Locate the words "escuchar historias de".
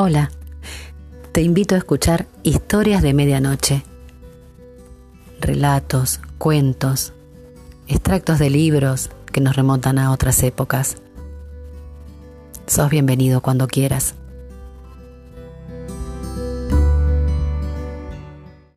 1.78-3.14